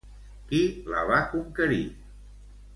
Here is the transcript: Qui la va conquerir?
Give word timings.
Qui 0.51 0.61
la 0.95 1.05
va 1.11 1.21
conquerir? 1.35 1.81